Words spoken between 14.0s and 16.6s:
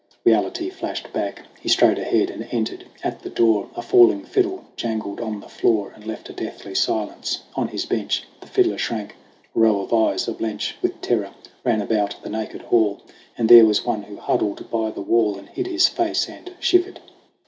who huddled by the wall And hid his face and